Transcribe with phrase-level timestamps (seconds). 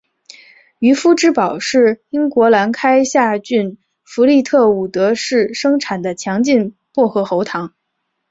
[0.79, 7.75] 渔夫之宝是英国兰开夏郡弗利特伍德市生产的强劲薄荷喉糖。